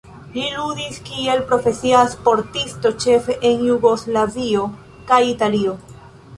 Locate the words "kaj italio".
5.13-5.81